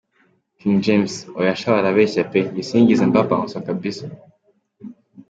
[0.59, 4.05] King James: Oya sha barabeshya pee, njye sinigeze mba Bouncer kabisa.